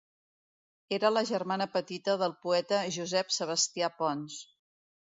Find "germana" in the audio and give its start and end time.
1.33-1.69